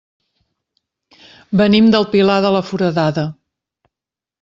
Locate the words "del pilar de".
1.97-2.57